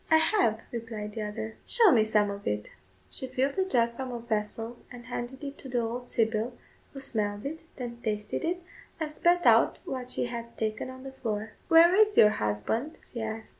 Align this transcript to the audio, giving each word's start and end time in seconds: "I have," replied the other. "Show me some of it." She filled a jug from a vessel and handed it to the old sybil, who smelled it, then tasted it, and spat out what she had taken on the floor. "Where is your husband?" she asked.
"I 0.09 0.17
have," 0.17 0.61
replied 0.71 1.13
the 1.13 1.21
other. 1.21 1.57
"Show 1.63 1.91
me 1.91 2.03
some 2.03 2.31
of 2.31 2.47
it." 2.47 2.65
She 3.11 3.27
filled 3.27 3.59
a 3.59 3.65
jug 3.65 3.95
from 3.95 4.11
a 4.11 4.17
vessel 4.19 4.79
and 4.91 5.05
handed 5.05 5.43
it 5.43 5.59
to 5.59 5.69
the 5.69 5.81
old 5.81 6.09
sybil, 6.09 6.57
who 6.91 6.99
smelled 6.99 7.45
it, 7.45 7.59
then 7.75 8.01
tasted 8.01 8.43
it, 8.43 8.63
and 8.99 9.13
spat 9.13 9.45
out 9.45 9.77
what 9.85 10.09
she 10.09 10.25
had 10.25 10.57
taken 10.57 10.89
on 10.89 11.03
the 11.03 11.11
floor. 11.11 11.51
"Where 11.67 11.93
is 11.93 12.17
your 12.17 12.31
husband?" 12.31 12.97
she 13.03 13.21
asked. 13.21 13.49